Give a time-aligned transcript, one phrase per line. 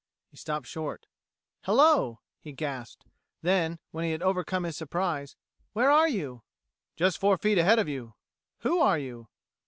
[0.31, 1.05] He stopped short.
[1.61, 3.05] "Hello," he gasped;
[3.43, 5.35] then, when he had overcome his surprise,
[5.73, 6.41] "Where are you?"
[6.95, 8.15] "Just four feet ahead of you."
[8.61, 9.27] "Who are you?"